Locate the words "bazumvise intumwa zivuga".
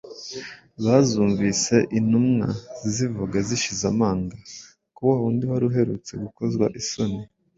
0.83-3.37